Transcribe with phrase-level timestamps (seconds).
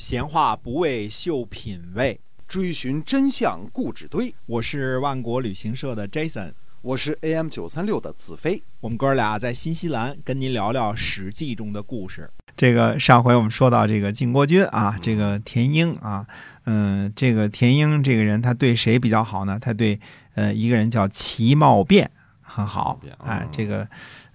[0.00, 2.18] 闲话不为秀品味，
[2.48, 4.34] 追寻真相固执堆。
[4.46, 8.62] 我是万国旅行社的 Jason，我是 AM 九三六的子飞。
[8.80, 12.30] 我们哥俩在新西兰跟您聊聊《史记》中的故事。
[12.56, 16.26] 这个上回我们说到这个晋国君啊，这个田英啊，
[16.64, 19.58] 嗯，这个田英这个人他对谁比较好呢？
[19.60, 20.00] 他对
[20.34, 22.10] 呃一个人叫齐茂变
[22.40, 23.86] 很好，哎，这个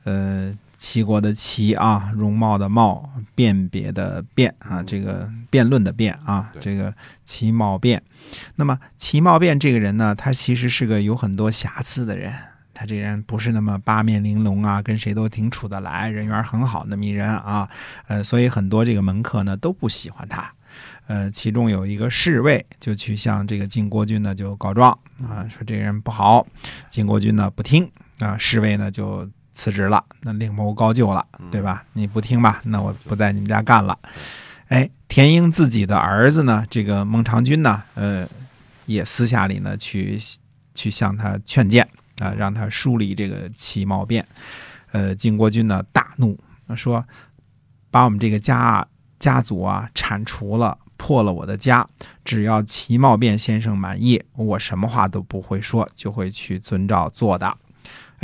[0.04, 0.56] 呃。
[0.78, 6.92] 齐国的齐啊，容貌的貌，辨别的辨啊，这个辩论的辩啊，这个
[7.26, 8.02] 齐貌辩。
[8.56, 12.34] 那么齐貌辩这个人呢，他其实是个有很多瑕疵的人。
[12.74, 17.70] 他这人不是那么八面玲珑啊，跟谁都挺处得来，人缘很好那么一人啊。
[18.08, 20.52] 呃，所以很多这个门客呢都不喜欢他。
[21.08, 26.46] 呃，其中有一个侍卫就去向这个晋国君呢就告状啊，说这个人不好。
[26.90, 29.30] 晋国君呢不听啊，侍卫呢就。
[29.56, 31.84] 辞职了，那另谋高就了，对吧？
[31.94, 33.98] 你不听吧，那我不在你们家干了。
[34.68, 38.28] 哎，田英自己的儿子呢，这个孟尝君呢，呃，
[38.86, 40.20] 也私下里呢去
[40.76, 41.88] 去向他劝谏
[42.20, 44.26] 啊，让他梳理这个齐茂变。
[44.92, 46.38] 呃，晋国君呢大怒，
[46.76, 47.04] 说
[47.90, 48.86] 把我们这个家
[49.20, 51.88] 家族啊铲除了，破了我的家，
[52.24, 57.56] 只要齐茂变先生满意，我什么话都不会说，就会去遵照做的。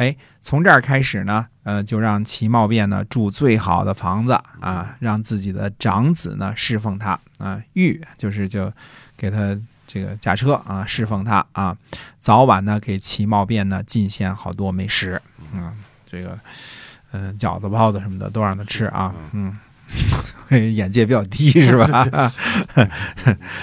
[0.02, 8.74] 哎，从这儿开始呢，呃，就让齐茂变呢住最好的房子啊，让自己的长子呢侍奉他啊，御就是就
[9.16, 11.78] 给他这个驾车啊，侍奉他啊，
[12.20, 15.22] 早晚呢给齐茂变呢进献好多美食
[15.54, 15.72] 啊，
[16.10, 16.40] 这个
[17.12, 19.56] 嗯饺子包子什么的都让他吃啊，嗯。
[20.52, 22.04] 眼界比较低 是吧？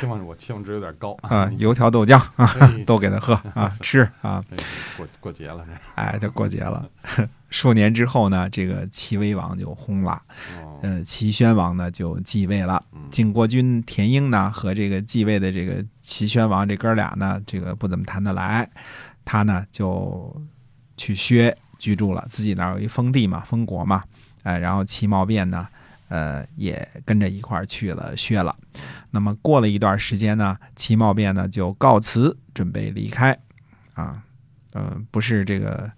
[0.01, 1.51] 期望我期望值有点高啊！
[1.59, 2.51] 油条豆浆啊，
[2.87, 4.43] 都给他喝啊，吃啊。
[4.97, 6.89] 过过节了，哎，就过节了。
[7.51, 10.21] 数年之后呢，这个齐威王就薨了，
[10.83, 12.83] 嗯，齐宣王呢就继位了。
[13.11, 18.69] 晋国君田婴呢和这个继位的这个齐宣王这哥俩呢，这个不怎么谈得来，
[19.27, 20.35] 他呢就
[20.97, 24.03] 去薛居住了，自己那儿有一封地嘛，封国嘛，
[24.43, 25.69] 哎，然后齐茂变呢。
[26.09, 28.55] 呃，也跟着一块儿去了薛了。
[29.11, 33.39] 那么过了一段时间呢，齐茂变呢就告辞，准备离开。
[33.95, 34.23] 啊，
[34.75, 35.91] 嗯，不是这个，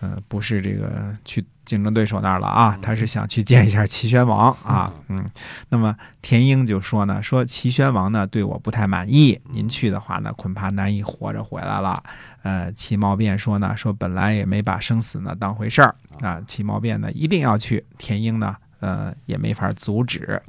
[0.00, 4.92] 呃，不是这个去竞争对手那儿了啊，他是想去见一下齐宣王啊。
[5.08, 5.24] 嗯，
[5.70, 12.02] 那么田英就说呢，说齐宣王呢对我不太满意，您去的话呢，恐怕难以活着回来了。
[12.42, 17.84] 呃，齐茂变说呢，说本来也没把生死呢当回事儿啊，齐茂变呢一定要去。
[17.96, 18.54] 田英呢。
[18.80, 20.40] 呃，也没法阻止。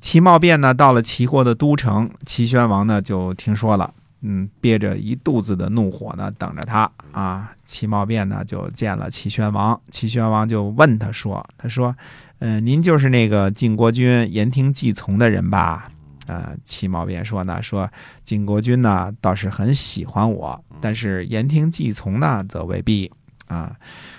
[0.00, 7.52] 齐茂变呢，到了齐国的都城，齐宣王呢就听说了，嗯，憋着一肚子的怒火呢，等着他啊。
[7.64, 11.92] 齐茂变呢就见了齐宣王，齐宣王就问他说：“他说，
[12.38, 15.90] 嗯，您就是那个晋国君言听计从的人吧？”
[16.28, 17.90] 呃，齐茂变说呢，说
[18.22, 23.10] 晋国君呢倒是很喜欢我，但是言听计从呢则未必
[23.48, 23.74] 啊。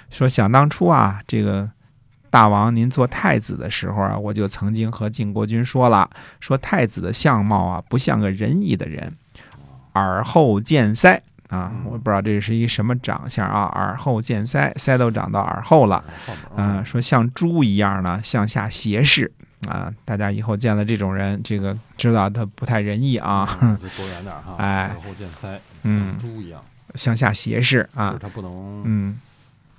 [0.09, 1.69] 说想当初啊，这个。
[2.29, 6.09] 大王，您做太子的时候啊，我就曾经和晋国君说了，
[6.39, 9.11] 说太子的相貌啊，不像个仁义的人，
[9.93, 11.19] 耳后见腮。
[11.49, 16.03] 啊，我不知道这是一什么长相啊，耳后见腮，腮都长到耳后了，
[16.55, 19.31] 嗯，说像猪一样呢，向下斜视。
[19.67, 23.45] 啊，大家以后见了这种人，这个知道他不太仁义啊，
[23.97, 26.61] 躲远点哈，哎，耳后见腮，嗯，猪一样。
[26.95, 29.19] 向下斜视啊，他不能，嗯。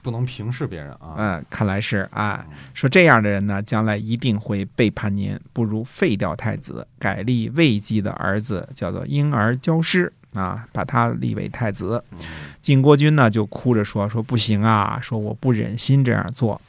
[0.03, 1.15] 不能平视别人啊！
[1.16, 12.03] 嗯，看来是啊，说这样的人呢，将来一定会背叛您，不如废掉太子，改立魏姬的儿子，叫做婴儿教师啊，把他立为太子。
[12.60, 16.60] 晋国君呢就哭着说：“说不行啊，说我不忍心这样做。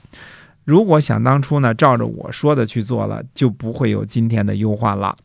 [0.65, 5.15] 如果想当初呢，照着我说的去做了，就不会有今天的忧患了。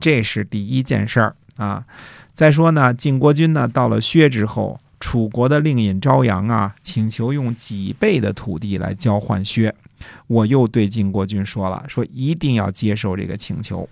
[0.00, 1.84] 这是第一件事儿啊。
[2.34, 9.72] 再说呢，晋国君呢到了薛之后。”楚国的令尹朝阳啊，请求用几倍的土地来交换薛。
[10.26, 13.86] 我又对晋国君说了，说一定要接受这个请求。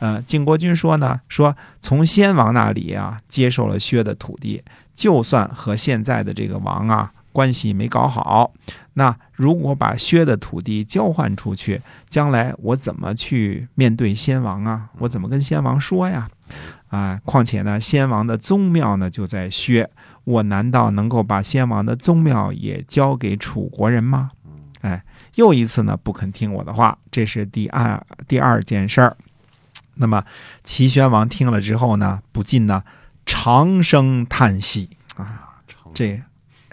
[0.00, 4.62] 呃，晋国君说呢，说从先王那里啊接受了薛的土地，
[4.94, 8.52] 就算和现在的这个王啊关系没搞好，
[8.92, 11.80] 那如果把薛的土地交换出去，
[12.10, 14.90] 将来我怎么去面对先王啊？
[14.98, 16.28] 我怎么跟先王说呀？
[16.88, 19.88] 啊，况且呢，先王的宗庙呢就在薛，
[20.30, 24.30] 我难道能够把先王的宗庙也交给楚国人吗？
[24.82, 25.02] 哎，
[25.34, 29.16] 又一次呢不肯听我的话，这是第二第二件事儿。
[29.94, 30.24] 那么
[30.64, 32.82] 齐宣王听了之后呢，不禁呢
[33.26, 35.60] 长声叹息啊，
[35.92, 36.18] 这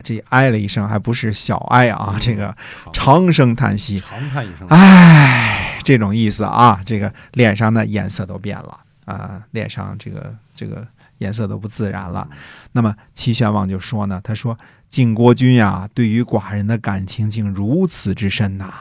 [0.03, 2.56] 这哀了一声，还不是小哀啊，这个
[2.94, 5.80] 长声叹息，长叹一声，唉。
[5.83, 6.81] 这种意思啊。
[6.86, 10.86] 这个脸上的颜色都变了啊，脸上这个这个
[11.18, 12.28] 颜色都不自然了。
[12.72, 14.58] 那么齐宣王就说呢，他说
[14.90, 18.74] ：“晋国君呀，对于寡人的感情竟如此之深呐！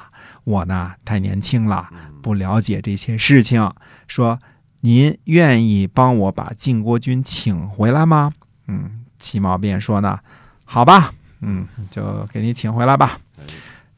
[0.44, 1.88] 我呢太年轻了，
[2.22, 3.72] 不了解这些事情。
[4.06, 4.38] 说
[4.80, 8.32] 您愿意帮我把晋国君请回来吗？”
[8.68, 10.18] 嗯，齐毛便说呢
[10.64, 13.18] ：“好吧，嗯，就给你请回来吧。”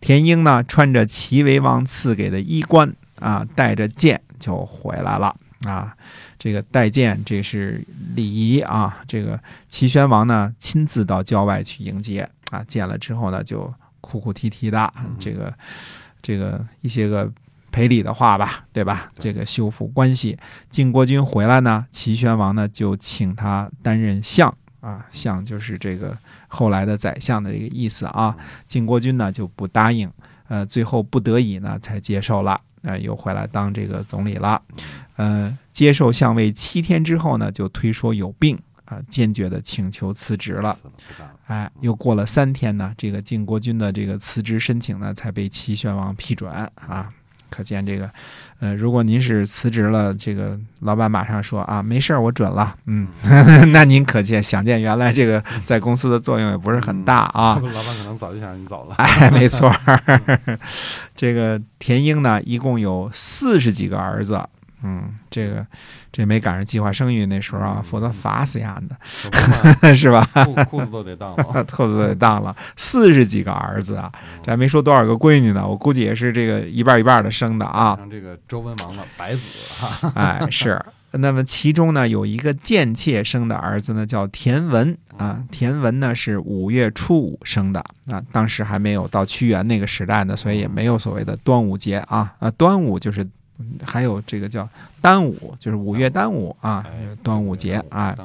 [0.01, 5.35] 田婴呢，穿着齐威王赐给的衣冠啊，带着剑就回来了
[5.65, 5.95] 啊。
[6.39, 7.85] 这个待见，这是
[8.15, 9.03] 礼仪啊。
[9.07, 9.39] 这个
[9.69, 12.63] 齐宣王呢，亲自到郊外去迎接啊。
[12.69, 15.53] 见了之后呢，就哭哭啼啼的，这个
[16.23, 17.31] 这个一些个
[17.71, 19.11] 赔礼的话吧，对吧？
[19.19, 20.39] 这个修复关系。
[20.71, 26.17] 晋国君回来呢，齐宣王呢就请他担任相啊，相就是这个。
[26.51, 28.35] 后来的宰相的这个意思啊，
[28.67, 30.11] 晋国君呢就不答应，
[30.49, 34.63] 呃，最后不得已呢才接受了，呃，又回来当这个总理了，
[35.19, 40.79] 呃，接受相位七天之后呢，就推说有病啊，坚决的请求辞职了，
[41.47, 47.11] 哎，又过了三天呢，这个晋国君的这个辞职申请呢才被齐宣王批准啊。
[47.51, 48.11] 可见这个，
[48.61, 53.09] 呃，如果您是辞职了，这个老板马上说啊，没事儿，我准了，嗯，
[53.73, 57.55] 那您可见想见原来这个在公司的作用也不是很大啊。
[57.65, 58.95] 老板可能早就想让你走了。
[58.97, 59.75] 哎，没错。
[61.17, 64.47] 这个田英呢，一共有四十几个儿子。
[64.83, 65.67] 嗯，这个
[66.13, 68.97] 这没赶上计划生育那时候啊，否则罚死丫的，
[69.95, 70.25] 是吧？
[70.71, 72.55] 裤子都得当了， 裤子都得当了。
[72.77, 74.11] 四十几个儿子啊，
[74.43, 75.67] 这还没说多少个闺女呢。
[75.67, 77.97] 我估计也是这个一半一半的生的啊。
[77.97, 79.41] 像这个周文王的白子
[79.81, 80.81] 哈， 哎是。
[81.13, 85.43] 那么其中呢，有一个贱妾生的儿子呢，叫田文啊。
[85.51, 93.27] 田文呢是五月初五生的啊，当时还没有到屈原那个时代呢，所以也没有所谓的端午节啊啊，端午就是。
[93.85, 94.69] 还有这个叫
[95.01, 96.85] 端午，就是五月端午啊，
[97.23, 98.17] 端午节啊，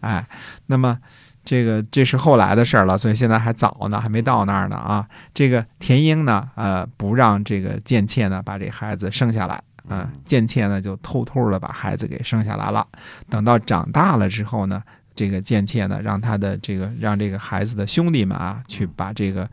[0.00, 0.24] 哎，
[0.66, 0.98] 那么
[1.44, 5.06] 这个这是后来的事儿了，所以现在还早呢，还没到那儿呢啊。
[5.34, 12.86] 这个田英呢，呃，不让这个贱妾呢把这孩子生下来，嗯，贱妾呢就偷偷的把孩子给生下来了。
[13.28, 14.82] 等到长大了之后呢，
[15.20, 19.48] 这个贱妾呢让他的这个让这个孩子的兄弟们啊去把这个。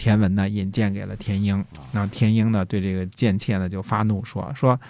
[0.00, 1.62] 田文呢引荐给了田英，
[1.92, 4.80] 那田英呢对这个贱妾呢就发怒说：“说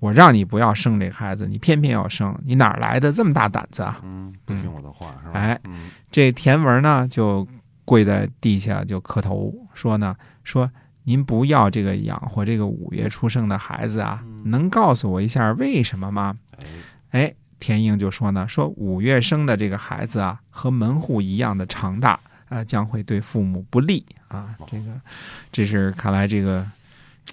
[0.00, 4.00] 我让你不要生这孩子，你偏偏要生，你哪来的这么大胆子啊？
[4.02, 5.38] 嗯，不听我的话是吧？
[5.38, 5.60] 哎，
[6.10, 7.46] 这田文呢就
[7.84, 10.68] 跪在地下就磕头说呢：说
[11.04, 16.36] 您不要这个养活这个五月出生的孩子啊，能告诉我一下为什么吗？
[17.10, 22.18] 哎，田英就说呢：说五月生的这个孩子啊，和门户一样的长大。”
[22.48, 24.56] 啊，将会对父母不利啊！
[24.70, 24.98] 这个，
[25.52, 26.66] 这是看来这个，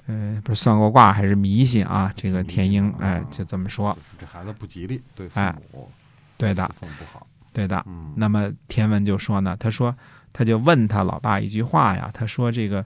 [0.07, 2.11] 呃，不是算过卦还是迷信啊？
[2.17, 5.39] 这个田英，哎，就这么说，这孩子不吉利，对父
[5.71, 5.89] 母，
[6.35, 7.81] 对的，父母不好，对的。
[8.13, 9.95] 那么田文就说呢，他说，
[10.33, 12.85] 他就问他老爸一句话呀，他说这个，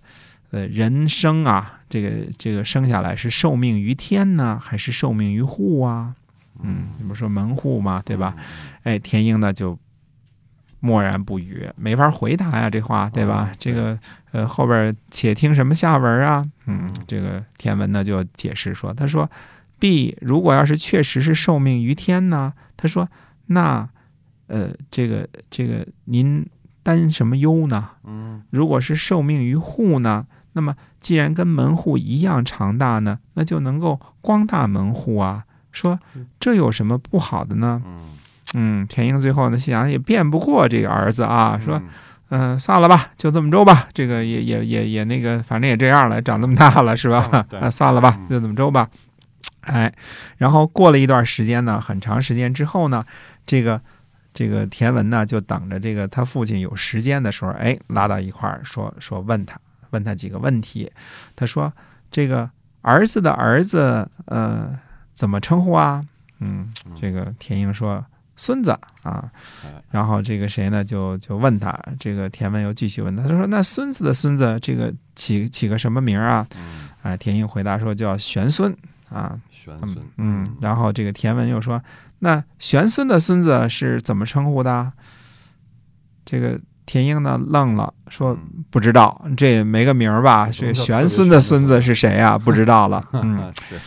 [0.51, 6.13] 呃，人生啊，这个这个生下来是受命于天呢，还是受命于户啊？
[6.61, 8.35] 嗯，你不说门户嘛，对吧？
[8.83, 9.77] 哎，田英呢就。
[10.81, 13.51] 默然不语，没法回答呀，这话对吧？
[13.59, 13.99] 这个
[14.31, 16.41] 呃，后边且听什么下文啊？
[16.67, 19.29] 嗯，这个田文呢就解释说，他说
[19.77, 23.09] ：“B 如果要是确实是受命于天呢，他说
[23.47, 23.89] 那
[24.47, 26.47] 呃，这个这个您
[26.81, 27.89] 担什么忧呢？
[28.05, 35.43] 嗯，如果是受命于户呢，那么既然跟门户一样长大呢，那就能够光大门户啊。
[35.71, 35.99] 说
[36.39, 37.81] 这有什么不好的呢？
[37.85, 37.99] 嗯。”
[38.55, 41.79] 嗯，田英最后呢，心想也辩不过这个儿子啊，说，
[42.29, 47.45] 嗯，算了吧，就这么着吧，这个也也也也那个，反正也这样了，长这么大了，是吧？
[47.61, 48.89] 啊， 算了吧，就这么着吧。
[49.61, 49.93] 哎，
[50.37, 53.05] 然后过了一段时间呢，很长时间之后呢，
[53.45, 53.79] 这个
[54.33, 59.55] 这个田文呢，就等着这个他父亲有时间的时候，哎，拉到一块儿说说问他
[59.91, 60.91] 问他几个问题。
[61.35, 61.71] 他说
[62.09, 62.49] 这个
[62.81, 64.75] 儿子的儿子，呃，
[65.19, 66.01] 怎么称呼啊？
[66.39, 66.71] 嗯，
[67.01, 68.05] 这个田英说。
[68.41, 68.71] 孙子
[69.03, 69.29] 啊，
[69.91, 70.81] 然后这个谁呢？
[70.81, 76.47] 就就问他，这个田文又继续问他，他说：“那孙子的孙子，这个起起个什么名啊？”
[77.03, 78.73] 啊，田英回答说：“叫玄孙
[79.09, 81.83] 啊。”玄孙，嗯，然后这个田文又说
[82.19, 84.89] ：“那玄孙的孙子是怎么称呼的？”
[86.23, 88.39] 这个田英呢愣了，说
[88.71, 90.49] ：“不知道，这也没个名儿吧？
[90.49, 92.37] 这玄孙的孙子是谁啊？
[92.37, 93.03] 不知道了。
[93.11, 93.77] ”嗯，是，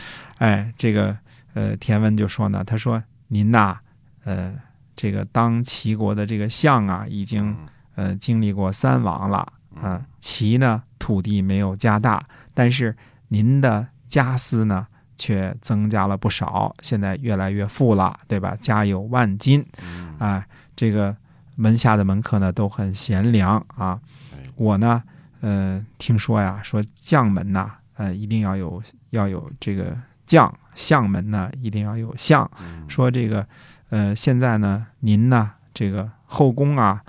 [0.43, 1.17] 哎，这个
[1.55, 3.79] 呃，田文就说呢，他说：“您呐。”
[4.25, 4.53] 呃，
[4.97, 7.57] 这个当齐国的这个相啊，已经
[7.95, 10.05] 呃经历过三王了啊。
[10.19, 12.97] 齐呢土地没有加大，但是
[13.29, 14.85] 您的家私呢
[15.17, 18.57] 却增加了不少，现在越来越富了，对吧？
[18.61, 20.45] 家有万金，嗯，哎，
[20.75, 21.17] 这个
[21.55, 24.01] 门下的门客呢都很贤良啊。
[24.33, 25.03] 哎我呢，
[25.41, 32.49] 呃，听说呀，说将门呐，呃，一定要有要有这个将，相门呢一定要有相。
[32.61, 33.47] 嗯说这个，
[33.91, 37.03] 呃，现在呢，您呢，这个后宫啊，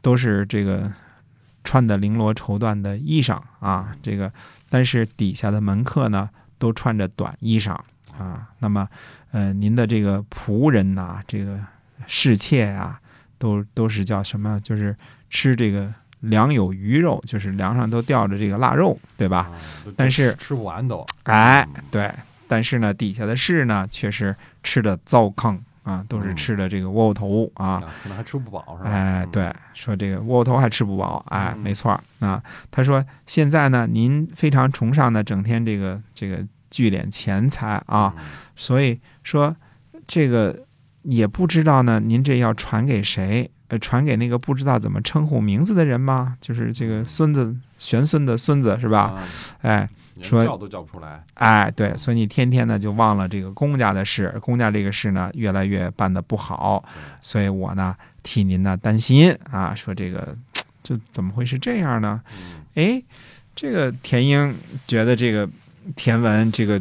[0.00, 0.90] 都是这个
[1.62, 4.32] 穿的绫罗绸缎的衣裳啊，这个，
[4.68, 6.28] 但是底下的门客呢，
[6.58, 7.76] 都穿着短衣裳
[8.18, 8.48] 啊。
[8.58, 8.88] 那么，
[9.32, 11.58] 呃，您的这个仆人呐、这个
[12.06, 13.00] 侍妾啊、
[13.38, 14.60] 都都是叫什么？
[14.60, 14.96] 就是
[15.30, 19.38] 吃这个粮有鱼肉，就是粮上都吊着这个腊肉，对吧？
[19.38, 19.52] 啊
[19.96, 22.12] 但是吃吃不完都，哎嗯，对，
[22.48, 27.66] 但是呢，底下的士呢，却是吃的糟糠啊，都是嗯吃的这个窝窝头啊。
[27.66, 28.90] 啊可能还吃不饱是吧？
[28.90, 32.42] 哎，嗯，对，说这个窝窝头还吃不饱，哎，嗯没错儿啊。
[32.70, 38.24] 他说现在呢，您非常崇尚呢，整天这个这个聚敛钱财啊，嗯，
[38.56, 39.54] 所以说
[40.06, 40.58] 这个
[41.02, 43.50] 也不知道呢，您这要传给谁？
[43.74, 46.36] 呃，传给那个不知道怎么称呼名字的人吗？
[46.40, 49.00] 就是这个孙子玄孙的孙子是吧？
[49.00, 49.24] 啊，
[49.62, 49.88] 哎，
[50.22, 56.84] 说叫都叫不出来，哎，对，所以你天天呢就忘了这个公家的事，公家这个事呢越来越办的不好，
[57.20, 60.36] 所以我呢替您呢担心啊，说这个
[60.84, 62.22] 就怎么会是这样呢？
[62.38, 63.02] 嗯哎，
[63.56, 64.54] 这个田英
[64.86, 65.48] 觉得这个
[65.96, 66.80] 田文这个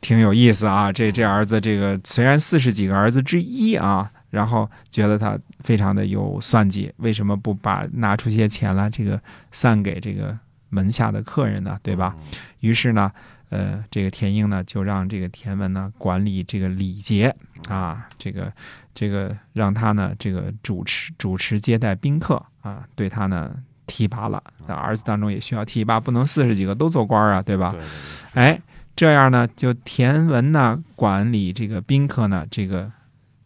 [0.00, 9.20] 挺有意思啊，这这儿子这个虽然四十几个儿子之一啊，然后觉得他非常的有算计，为什么不把拿出些钱来这个
[9.52, 10.36] 散给这个
[10.68, 11.78] 门下的客人呢？
[11.82, 12.14] 对吧？？
[12.18, 13.12] 嗯于是呢，
[13.50, 17.32] 呃，这个田英呢就让这个田文呢管理这个礼节
[17.68, 18.52] 啊，这个
[18.92, 23.54] 这个让他呢这个主持主持接待宾客啊，对他呢
[23.86, 24.42] 提拔了。
[24.66, 27.70] 那儿子当中也需要提拔，不能四十几个都做官啊，对吧？
[27.70, 28.60] 对对对，哎，
[28.96, 32.90] 这样呢，就田文呢管理这个宾客呢，这个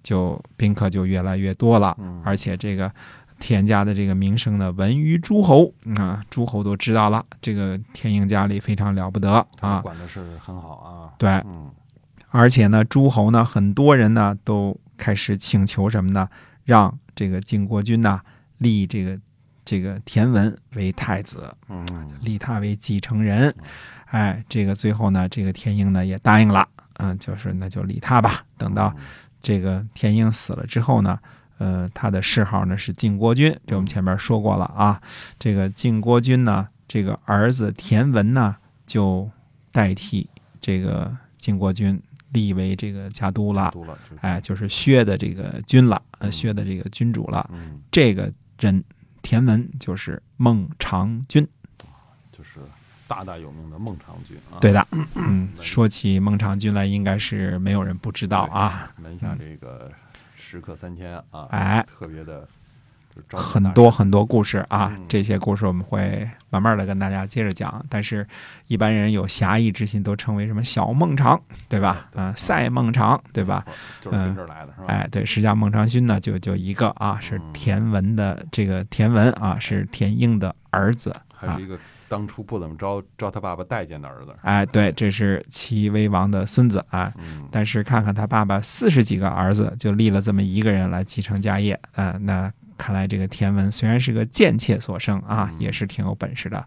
[0.03, 2.93] 就宾客就越来越多了，嗯而且这个
[3.41, 9.81] 田家的这个名声呢闻于诸侯啊，诸侯都知道了，这个田英家里非常了不得啊。
[9.81, 11.71] 管的是很好啊，对，嗯
[12.31, 16.29] 而且呢，诸侯呢，很多人呢都开始请求什么呢？
[16.65, 18.21] 让这个晋国君呢
[18.59, 19.19] 立这个
[19.65, 21.87] 这个田文为太子，嗯
[22.23, 23.55] 立他为继承人。
[24.07, 26.67] 哎，这个最后呢，这个田英呢也答应了，
[26.99, 28.45] 嗯，就是那就立他吧。
[28.57, 28.95] 等到
[29.43, 31.19] 这个田英死了之后呢，
[31.59, 35.03] 呃，他的谥号呢是晋国君，这我们前面说过了啊。
[35.39, 38.57] 这个晋国君呢，这个儿子田文呢
[38.87, 39.29] 就
[39.73, 40.29] 代替
[40.61, 43.75] 这个晋国君立为这个家督了，
[44.21, 47.49] 哎，就是薛的这个君了，呃，嗯薛的这个君主了。
[47.53, 48.83] 嗯，这个人
[49.23, 51.47] 田文就是孟尝君。
[53.15, 59.91] 就是大大有名的孟尝君啊，对的，嗯，说起孟尝君来，应该是没有人不知道啊，门下这个
[60.35, 62.47] 食客三千啊，哎，特别的
[63.35, 67.85] 很多很多故事啊嗯，这些故事我们会慢慢的跟大家接着讲。
[67.91, 68.27] 但是，
[68.69, 71.39] 一般人有侠义之心，都称为什么小孟尝，
[71.69, 72.09] 对吧？
[72.15, 73.65] 啊，赛孟尝，对吧？？
[74.01, 74.87] 就是跟这儿来的是吧？
[74.89, 81.67] 哎，对，实际上孟尝君呢，就就一个啊，是嗯田文的这个田文啊，是田英的儿子啊还有一。
[81.67, 81.79] 个
[82.13, 84.37] 当初不怎么招招他爸爸待见的儿子。
[84.43, 87.11] 哎，对，这是齐威王的孙子啊。
[87.17, 96.63] 嗯，但是看看他爸爸四十几个儿子，就立了这么一个人来继承家业啊、那看来这个田文虽然是个贱妾所生啊，嗯也是挺有本事的。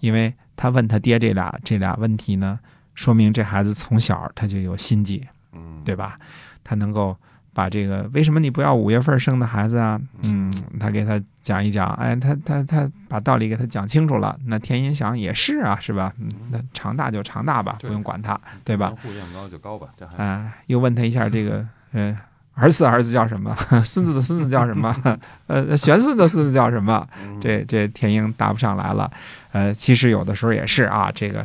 [0.00, 2.58] 因为他问他爹这俩这俩问题呢，
[2.94, 6.18] 说明这孩子从小他就有心计，嗯，对吧？
[6.64, 7.16] 他能够
[7.52, 10.00] 把这个为什么你不要五月份生的孩子啊？
[10.22, 10.37] 嗯，
[10.78, 14.38] 他给他讲一讲，哎，他他他把道理给他讲清楚了。
[14.46, 16.12] 那田英想也是啊，是吧？
[16.18, 18.88] 嗯，那长大就长大吧，不用管他，对吧？
[18.88, 22.16] 门户愿高就高吧，这还哎，又问他一下这个，呃，
[22.54, 23.54] 儿子儿子叫什么？
[23.84, 24.94] 孙子的孙子叫什么？
[25.46, 27.06] 呃，玄孙的孙子叫什么？
[27.22, 29.10] 嗯这这田英答不上来了。
[29.52, 31.44] 呃，其实有的时候也是啊，这个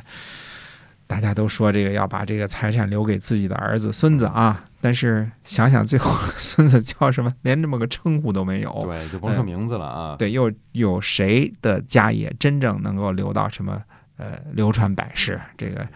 [1.07, 8.69] 大家都说这个要把这个财产留给自己的儿子孙子啊，但是想想最后 孙子叫什么，连这么个称呼都没有。
[8.83, 10.17] 对，就甭说名字了啊。
[10.19, 13.81] 对，又有谁的家业真正能够留到什么
[14.17, 15.39] 呃流传百世？
[15.57, 15.87] 这个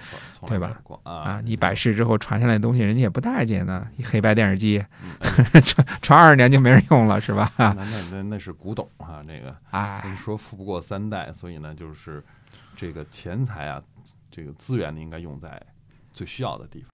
[0.46, 3.86] 对吧啊啊，，你百世之后传下来的东西，人家也不待见呢。
[3.98, 4.82] 一黑白电视机
[5.66, 7.52] 传传二十年就没人用了，是吧？
[7.58, 12.24] 那那那那是古董啊，那个哎，人说富不过三代，所以呢，就是
[12.74, 13.84] 这个钱财啊，
[14.32, 15.62] 这个资源呢，应该用在
[16.14, 16.86] 最需要的地方。